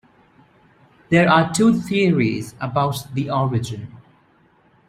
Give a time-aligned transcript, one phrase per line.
[1.09, 3.97] There are two theories about the origin.